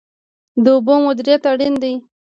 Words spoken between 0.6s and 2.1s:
د اوبو مدیریت اړین دی.